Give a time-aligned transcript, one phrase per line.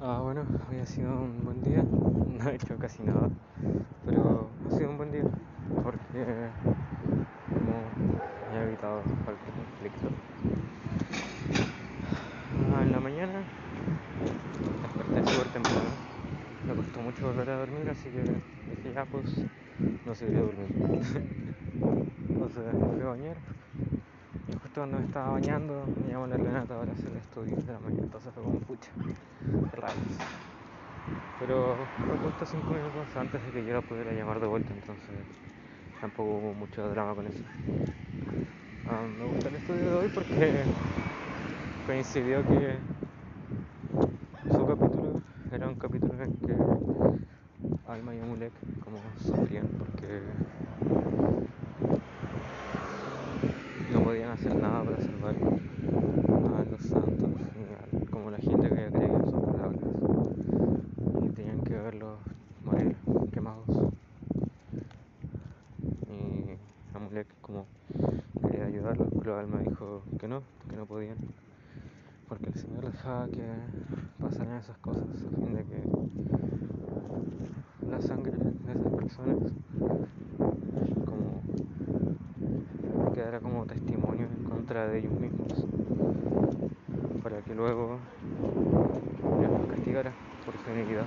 [0.00, 1.82] Ah, bueno, hoy ha sido un buen día.
[1.82, 3.30] No he hecho casi nada,
[4.04, 5.24] pero ha sido un buen día
[5.82, 6.50] porque
[7.48, 7.90] como
[8.52, 10.08] he evitado cualquier conflicto.
[12.72, 13.44] Ah, en la mañana
[14.82, 15.96] desperté súper temprano.
[16.66, 19.46] Me costó mucho volver a dormir, así que dije ya pues
[20.04, 20.74] no seguiré durmiendo.
[22.28, 23.36] Entonces me fui a bañar
[24.54, 27.78] justo cuando me estaba bañando me llamó la Renata para hacer el estudio de la
[27.80, 28.02] mañana.
[28.04, 28.90] Entonces fue como pucha,
[29.74, 30.18] rayos.
[31.40, 31.76] Pero
[32.06, 35.14] fue justo 5 minutos antes de que yo la pudiera llamar de vuelta, entonces
[36.00, 37.42] tampoco hubo mucho drama con eso.
[38.88, 40.64] Ah, me gusta el estudio de hoy porque
[41.86, 42.76] coincidió que
[44.50, 45.20] su capítulo
[45.52, 46.54] era un capítulo en que
[47.88, 48.52] Alma y Amulek
[48.84, 50.22] como sufrían porque
[54.16, 57.30] podían hacer nada para salvar a los santos
[58.10, 59.82] como la gente que creído en sus palabras.
[61.22, 62.18] Y tenían que verlos
[62.64, 62.96] morir
[63.30, 63.68] quemados.
[66.08, 66.56] Y
[66.96, 67.66] Amulek como
[68.48, 71.18] quería ayudarlos pero Alma dijo que no, que no podían
[72.26, 73.44] porque el Señor dejaba que
[74.18, 75.82] pasaran esas cosas de que
[77.90, 79.52] la sangre de esas personas
[81.04, 81.42] como
[83.12, 85.66] quedara como testimonio en contra de ellos mismos
[87.22, 87.98] para que luego
[89.38, 90.12] Dios los castigara
[90.44, 91.06] por su iniquidad.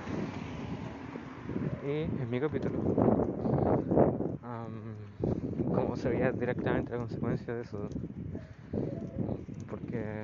[1.85, 2.79] Y en mi capítulo
[5.75, 7.89] como se veía directamente la consecuencia de eso
[9.69, 10.23] porque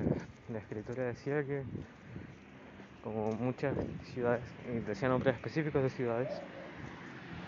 [0.50, 1.64] la escritura decía que
[3.04, 3.74] como muchas
[4.14, 4.42] ciudades,
[4.74, 6.30] y decía nombres específicos de ciudades,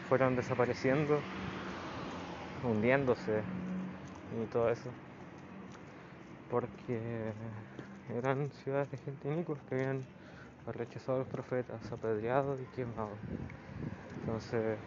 [0.08, 1.19] fueron desapareciendo,
[2.62, 3.42] hundiéndose
[4.33, 4.91] y todo eso,
[6.51, 7.33] porque
[8.17, 10.05] eran ciudades de gente inicua que habían
[10.67, 13.17] rechazado a los profetas, apedreado y quemado.
[14.21, 14.79] Entonces,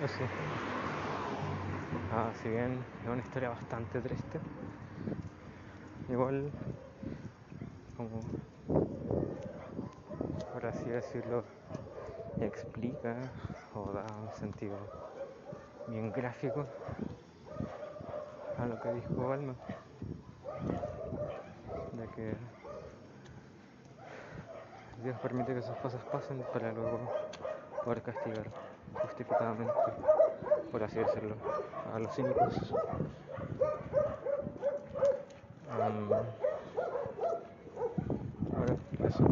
[0.00, 0.28] eso.
[2.12, 4.40] Ah, si bien es una historia bastante triste,
[6.08, 6.52] igual
[7.96, 8.20] como
[10.52, 11.44] por así decirlo
[12.40, 13.14] explica
[13.74, 14.76] o da un sentido
[15.86, 16.66] bien gráfico
[18.60, 19.54] a lo que dijo Alma.
[21.92, 22.34] De que
[25.02, 26.98] Dios permite que esas cosas pasen para luego
[27.84, 28.44] poder castigar
[29.02, 29.72] justificadamente
[30.70, 31.34] por así decirlo
[31.94, 32.72] a los cínicos
[35.78, 36.26] bueno,
[39.08, 39.24] eso.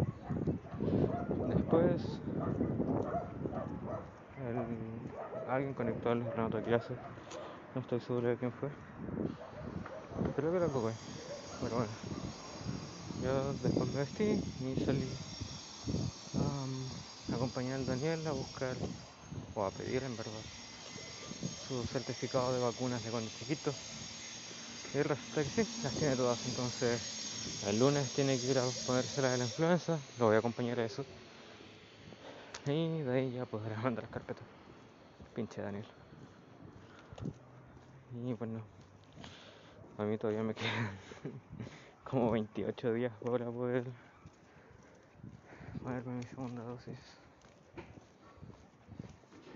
[1.47, 2.19] Después
[4.47, 6.95] el, alguien conectó al otra clase
[7.75, 8.69] no estoy seguro de quién fue.
[10.35, 10.93] Creo que era Cocoy
[11.61, 11.91] pero bueno.
[13.21, 15.11] Yo después me vestí y salí
[16.35, 18.77] a acompañar al Daniel a buscar
[19.55, 20.41] o a pedir en verdad
[21.67, 23.73] su certificado de vacunas de cuando chiquito.
[24.93, 26.39] Y resulta que sí, las tiene todas.
[26.45, 27.01] Entonces
[27.65, 29.99] el lunes tiene que ir a ponerse la de la influenza.
[30.17, 31.05] Lo voy a acompañar a eso.
[32.65, 34.45] Y de ahí ya podrá mandar las carpetas
[35.33, 35.85] pinche Daniel
[38.13, 38.61] y bueno
[39.97, 40.97] a mí todavía me quedan
[42.03, 43.83] como 28 días para poder
[45.83, 46.97] ponerme mi segunda dosis.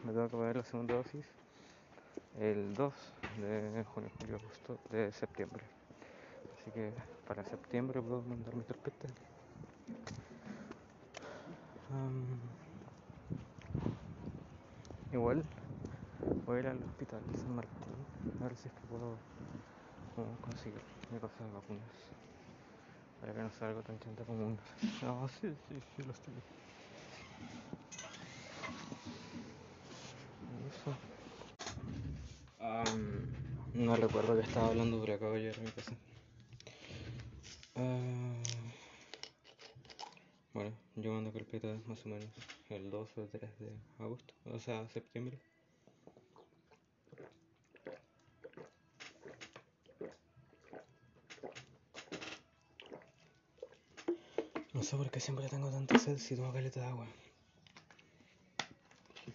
[0.03, 1.25] Me tengo que poner la segunda dosis
[2.40, 2.94] el 2
[3.38, 5.63] de junio, julio, agosto, de septiembre.
[6.59, 6.92] Así que
[7.28, 9.08] para septiembre puedo mandar mi carpeta.
[11.90, 12.40] Um,
[15.12, 15.44] igual
[16.53, 18.06] voy a ir al hospital de San Martín
[18.40, 19.18] a ver si es que puedo
[20.41, 21.90] conseguir mi cosa de vacunas
[23.19, 24.59] para que no sea algo tan chanta como un
[25.02, 26.42] no sí sí sí los tengo.
[30.69, 30.96] Eso.
[32.59, 33.25] Um,
[33.74, 35.96] no recuerdo que estaba hablando pero acabo de llegar a mi casa.
[37.75, 38.69] Uh,
[40.53, 42.30] bueno yo mando carpeta más o menos
[42.69, 45.39] el 2 o 3 de agosto o sea septiembre
[54.94, 57.07] sé por qué siempre tengo tanta sed si tomo caleta de agua.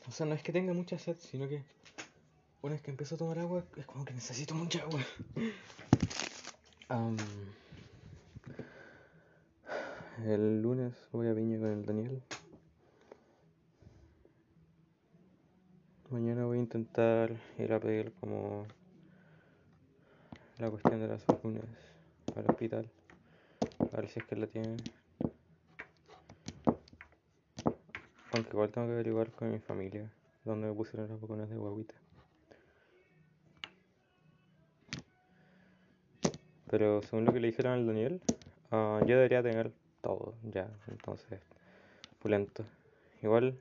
[0.06, 1.64] O sea, no es que tenga mucha sed, sino que
[2.62, 5.00] una vez que empiezo a tomar agua es como que necesito mucha agua.
[10.24, 12.22] El lunes voy a Viña con el Daniel.
[16.10, 18.64] Mañana voy a intentar ir a pedir como
[20.58, 21.64] la cuestión de las vacunas
[22.36, 22.88] al hospital.
[23.92, 24.76] A ver si es que la tienen.
[28.32, 30.10] Aunque igual tengo que averiguar con mi familia
[30.44, 31.94] dónde me pusieron las vacunas de guaguita.
[36.70, 38.20] Pero según lo que le dijeron al Daniel,
[38.70, 39.72] uh, yo debería tener
[40.02, 41.40] todo ya, entonces,
[42.18, 42.64] pulento.
[43.22, 43.58] Igual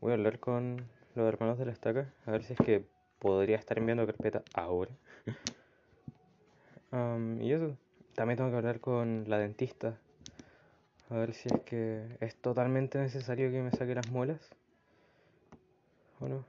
[0.00, 2.84] voy a hablar con los hermanos de la estaca, a ver si es que
[3.18, 4.90] podría estar enviando carpeta ahora.
[6.92, 7.76] um, y eso,
[8.14, 9.98] también tengo que hablar con la dentista,
[11.10, 14.40] a ver si es que es totalmente necesario que me saque las muelas.
[16.20, 16.44] ¿O no?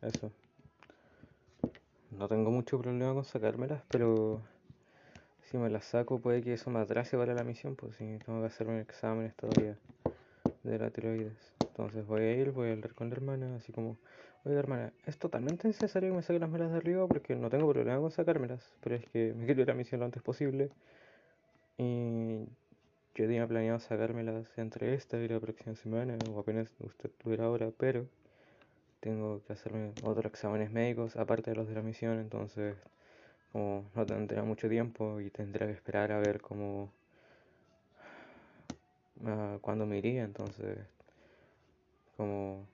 [0.00, 0.30] Eso.
[2.10, 4.40] No tengo mucho problema con sacármelas, pero
[5.50, 8.40] si me las saco puede que eso me atrase para la misión, pues si tengo
[8.40, 9.76] que hacerme exámenes todavía
[10.62, 11.52] de la tiroides.
[11.70, 13.96] Entonces voy a ir, voy a hablar con la hermana, así como,
[14.44, 17.70] oiga hermana, es totalmente necesario que me saque las muelas de arriba porque no tengo
[17.72, 20.70] problema con sacármelas, pero es que me quiero ir a misión lo antes posible.
[21.78, 22.44] Y
[23.14, 27.70] yo tenía planeado sacármelas entre esta y la próxima semana, o apenas usted tuviera ahora,
[27.76, 28.06] pero
[29.00, 32.76] tengo que hacerme otros exámenes médicos aparte de los de la misión, entonces
[33.52, 36.90] como no tendrá mucho tiempo y tendré que esperar a ver cómo
[39.20, 40.78] uh, cuándo me iría, entonces
[42.16, 42.66] como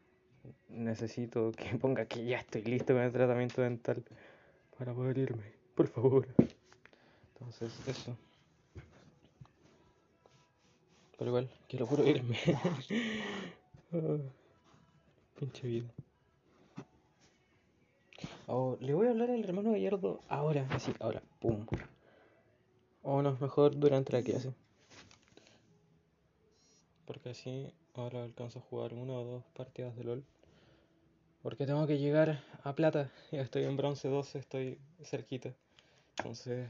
[0.69, 4.03] necesito que ponga que ya estoy listo con el tratamiento dental
[4.79, 6.29] para poder irme, por favor.
[7.35, 8.17] Entonces, eso.
[11.19, 12.39] Pero igual, quiero puro irme.
[13.93, 14.19] oh,
[15.39, 15.89] pinche vida.
[18.47, 21.67] Oh, le voy a hablar al hermano Gallardo ahora, así, ahora, pum.
[23.03, 24.53] O no, mejor durante la clase.
[27.05, 30.25] Porque así ahora alcanzo a jugar una o dos partidas de LOL.
[31.43, 33.11] Porque tengo que llegar a plata.
[33.33, 35.51] Ya estoy en bronce 12, estoy cerquita.
[36.19, 36.69] Entonces,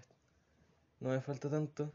[1.01, 1.91] no me falta tanto.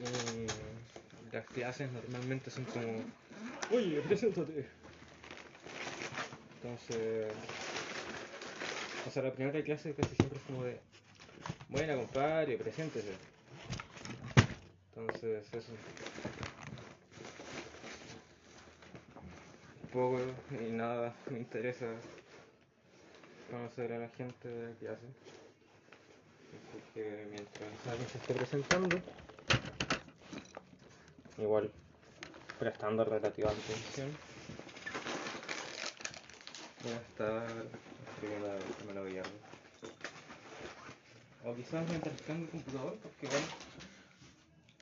[0.00, 3.04] Y las clases normalmente son como...
[3.70, 4.66] Oye, preséntate.
[6.62, 7.32] Entonces,
[9.06, 10.80] o sea, la primera clase casi siempre es como de,
[11.68, 13.37] buena compadre, preséntese.
[14.98, 15.72] Entonces, eso.
[19.92, 20.18] Poco
[20.50, 21.86] y nada me interesa
[23.50, 25.06] conocer a la gente de la clase.
[26.48, 29.00] Así que mientras alguien se esté presentando,
[31.38, 31.70] igual
[32.58, 34.10] prestando relativa atención
[36.82, 37.46] voy a estar
[38.12, 39.04] escribiendo a me lo
[41.44, 43.46] O quizás mientras tengo el computador, porque bueno,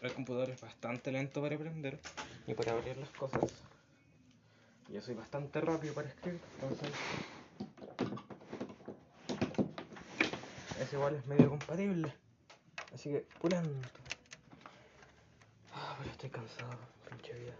[0.06, 1.98] el computador es bastante lento para aprender
[2.46, 3.42] y para abrir las cosas.
[4.88, 6.90] Yo soy bastante rápido para escribir, entonces
[10.80, 12.12] es igual es medio compatible.
[12.94, 13.88] Así que pulento.
[15.74, 16.78] Ah, pero estoy cansado,
[17.10, 17.54] pinche vida.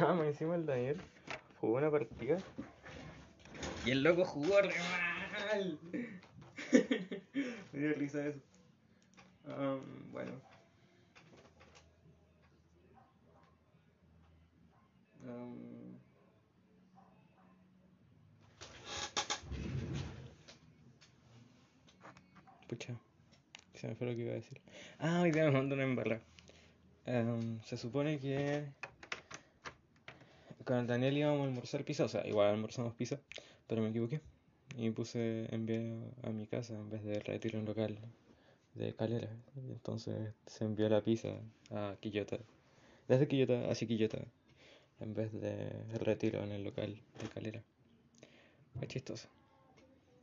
[0.00, 1.00] Ah, me encima el Daniel
[1.60, 2.38] jugó una partida
[3.84, 4.74] y el loco jugó re
[5.48, 5.78] mal.
[7.72, 8.40] Me dio risa eso.
[9.48, 10.32] Um, bueno.
[15.24, 15.98] Um,
[22.68, 22.94] pucha,
[23.74, 24.60] se me fue lo que iba a decir.
[24.98, 26.20] Ah, hoy día me mandó una embarrada.
[27.06, 28.66] Um, se supone que
[30.64, 33.18] con el Daniel íbamos a almorzar pizza, o sea, igual almorzamos pizza,
[33.66, 34.20] pero me equivoqué.
[34.76, 37.98] Y puse envié a mi casa en vez de retiro un local
[38.78, 39.28] de calera.
[39.56, 41.28] Entonces se envió la pizza
[41.70, 42.38] a Quillota.
[43.08, 44.18] Desde Quillota hacia Quillota.
[45.00, 47.62] En vez de retiro en el local de calera.
[48.80, 49.28] Es chistoso.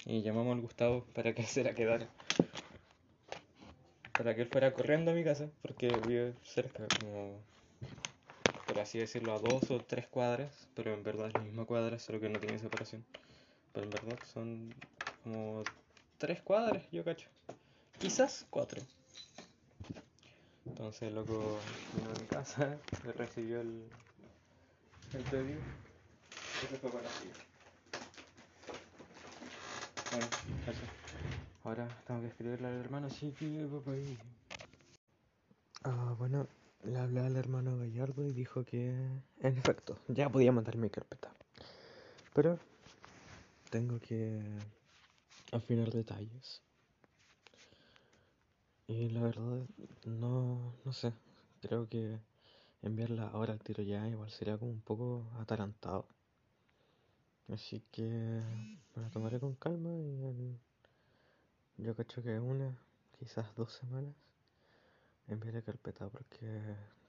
[0.05, 2.07] Y llamamos al Gustavo para que se la quedara.
[4.17, 7.41] Para que él fuera corriendo a mi casa, porque vive cerca, como
[8.65, 12.00] por así decirlo, a dos o tres cuadras, pero en verdad es la misma cuadra,
[12.00, 13.05] solo que no tiene separación.
[13.74, 14.74] Pero en verdad son
[15.24, 15.63] como
[16.17, 17.29] tres cuadras, yo cacho.
[18.05, 18.83] Quizás cuatro.
[20.67, 21.59] Entonces el loco
[21.91, 23.81] vino a mi casa, le recibió el,
[25.13, 25.59] el pedido
[26.62, 27.33] se fue silla.
[30.12, 30.27] Bueno,
[30.67, 30.85] eso.
[31.63, 33.33] Ahora tengo que escribirle al hermano, sí,
[33.71, 33.93] papá.
[35.85, 36.45] Ah, bueno,
[36.83, 38.89] le hablé al hermano Gallardo y dijo que,
[39.41, 41.31] en efecto, ya podía mandar mi carpeta.
[42.35, 42.59] Pero
[43.71, 44.39] tengo que
[45.51, 46.62] afinar detalles.
[48.88, 49.68] Y la verdad,
[50.06, 51.13] no, no sé.
[51.62, 52.20] Creo que
[52.82, 56.08] enviarla ahora al tiro ya igual sería como un poco atarantado.
[57.51, 60.58] Así que me la tomaré con calma y
[61.77, 62.77] yo cacho que una
[63.20, 64.13] quizás dos semanas,
[65.27, 66.48] envié la carpeta porque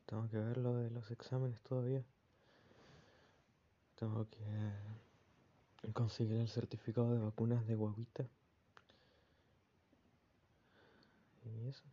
[0.07, 2.03] tengo que ver lo de los exámenes todavía.
[3.97, 8.27] Tengo que conseguir el certificado de vacunas de guaguita.
[11.47, 11.85] Y eso.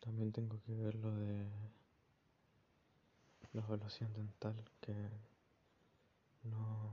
[0.00, 1.46] También tengo que ver lo de
[3.52, 4.94] la evaluación dental que
[6.44, 6.90] no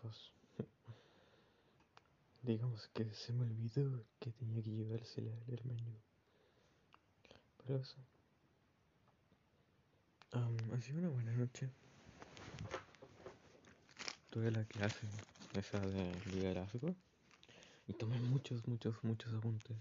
[0.00, 0.30] pues
[2.42, 5.96] digamos que se me olvidó que tenía que llevársela al hermano.
[7.58, 7.96] Pero eso.
[10.32, 11.68] Ha sido una buena noche.
[14.30, 15.08] Tuve la clase
[15.54, 16.94] esa de liderazgo
[17.90, 19.76] y tomé muchos muchos muchos apuntes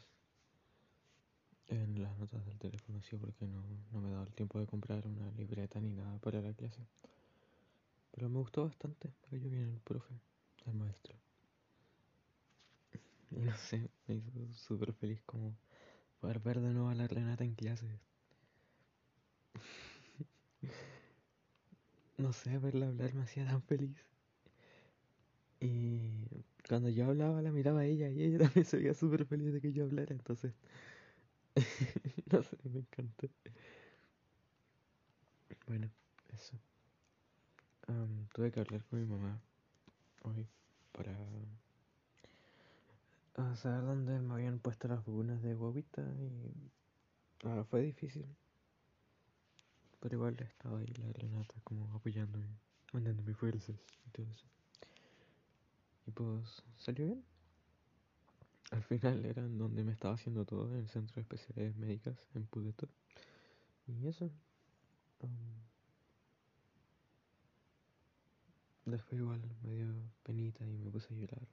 [1.67, 3.61] en las notas del teléfono, así porque no,
[3.91, 6.79] no me he dado el tiempo de comprar una libreta ni nada para la clase.
[8.11, 10.15] Pero me gustó bastante, me cayó bien el profe,
[10.65, 11.13] el maestro.
[13.29, 15.53] Y no sé, me hizo súper feliz como
[16.19, 17.99] poder ver de nuevo a la Renata en clase.
[22.17, 23.95] no sé, verla hablar me hacía tan feliz.
[25.61, 26.25] Y
[26.69, 29.59] cuando yo hablaba la miraba a ella y ella también se veía súper feliz de
[29.59, 30.53] que yo hablara, entonces
[32.31, 33.27] no sé, me encanta.
[35.67, 35.89] Bueno,
[36.29, 36.57] eso.
[38.33, 39.41] tuve que hablar con mi mamá
[40.23, 40.47] hoy
[40.91, 41.15] para
[43.55, 48.25] saber dónde me habían puesto las vacunas de guaguita y ah, fue difícil.
[49.99, 52.47] Pero igual estaba ahí la Renata como apoyándome,
[52.93, 54.58] mandándome fuerzas y todo eso.
[56.09, 57.23] Y pues salió bien.
[58.71, 62.17] Al final era en donde me estaba haciendo todo, en el centro de especialidades médicas,
[62.33, 62.89] en Pudeto.
[63.85, 64.31] Y eso.
[68.85, 71.47] después igual me dio penita y me puse a llorar.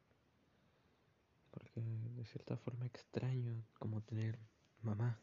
[1.50, 4.38] Porque de cierta forma extraño como tener
[4.80, 5.18] mamá.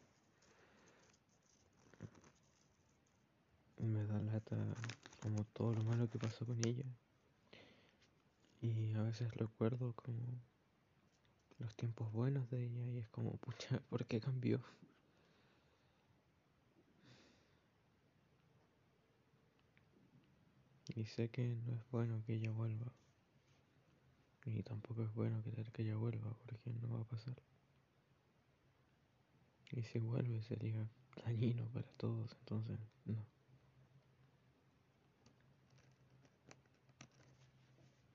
[3.78, 4.56] Y me da lata
[5.20, 6.86] como todo lo malo que pasó con ella.
[8.64, 10.40] Y a veces recuerdo como
[11.58, 14.58] los tiempos buenos de ella y es como, pucha, ¿por qué cambió?
[20.96, 22.90] Y sé que no es bueno que ella vuelva.
[24.46, 27.36] Y tampoco es bueno querer que ella vuelva porque no va a pasar.
[29.72, 30.88] Y si vuelve sería
[31.22, 33.33] dañino para todos, entonces no.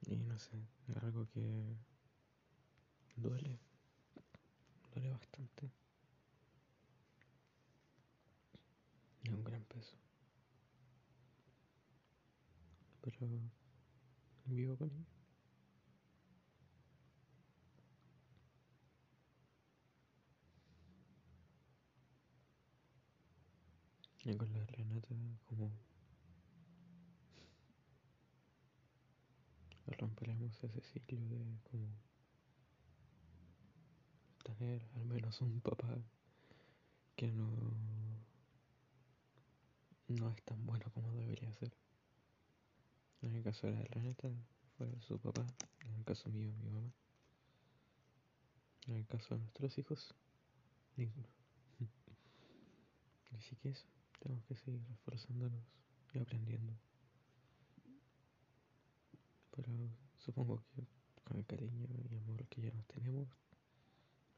[0.10, 1.78] Y no sé, es algo que
[3.16, 3.60] duele,
[4.92, 5.72] duele bastante.
[9.22, 9.96] Y un gran peso.
[13.02, 13.28] Pero
[14.46, 15.06] vivo con ella.
[24.26, 25.72] Y con la Renata como
[30.00, 31.88] romperemos ese ciclo de como
[34.44, 35.96] tener al menos un papá
[37.16, 37.50] que no
[40.08, 41.72] no es tan bueno como debería ser.
[43.22, 44.30] En el caso de la Renata
[44.78, 45.46] fue su papá,
[45.82, 46.92] en el caso mío mi mamá.
[48.88, 50.16] En el caso de nuestros hijos,
[50.96, 51.28] ninguno.
[53.38, 53.86] Así que eso,
[54.20, 55.64] tenemos que seguir esforzándonos
[56.14, 56.74] y aprendiendo.
[59.60, 59.74] Pero
[60.18, 60.88] supongo que
[61.26, 63.28] con el cariño y amor que ya nos tenemos,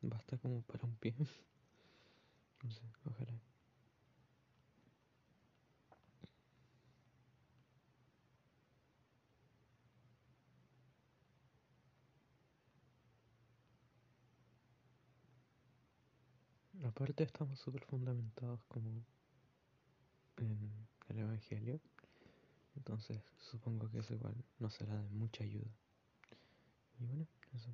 [0.01, 1.13] basta como para un pie.
[2.63, 3.39] no sé, ojalá.
[16.83, 19.05] Aparte estamos súper fundamentados como
[20.37, 21.79] en el Evangelio.
[22.75, 25.71] Entonces supongo que eso igual nos será de mucha ayuda.
[26.99, 27.69] Y bueno, eso.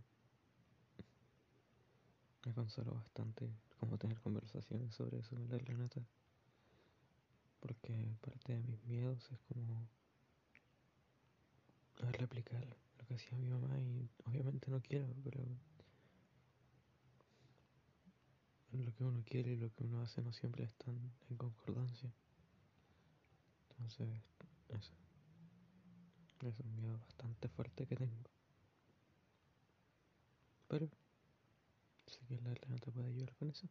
[2.46, 3.50] Me consoló bastante
[3.80, 6.02] como tener conversaciones sobre eso con la Renata.
[7.60, 9.88] Porque parte de mis miedos es como
[12.12, 12.66] replicar
[13.00, 15.44] lo que hacía mi mamá y obviamente no quiero, pero
[18.72, 20.96] lo que uno quiere y lo que uno hace no siempre están
[21.30, 22.12] en concordancia.
[23.70, 24.08] Entonces,
[24.70, 24.94] eso.
[26.42, 28.30] Es un miedo bastante fuerte que tengo.
[30.68, 30.88] Pero
[32.06, 33.68] sé que la te puede ayudar con eso.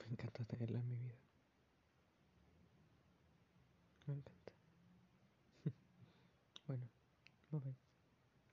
[0.00, 1.18] Me encanta tenerla en mi vida.
[4.06, 4.52] Me encanta.
[6.68, 7.85] Bye bye.